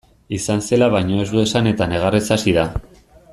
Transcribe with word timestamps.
Izan 0.37 0.63
zela 0.69 0.87
baino 0.95 1.19
ez 1.25 1.27
du 1.33 1.43
esan 1.43 1.69
eta 1.73 1.89
negarrez 1.93 2.23
hasi 2.37 2.57
da. 2.61 2.65